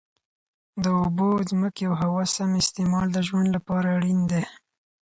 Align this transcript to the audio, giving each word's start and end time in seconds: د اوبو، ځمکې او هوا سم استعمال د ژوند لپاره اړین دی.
د 0.83 0.85
اوبو، 0.99 1.29
ځمکې 1.49 1.83
او 1.89 1.93
هوا 2.01 2.23
سم 2.35 2.49
استعمال 2.63 3.07
د 3.11 3.17
ژوند 3.27 3.47
لپاره 3.55 3.87
اړین 3.97 4.19
دی. 4.31 4.43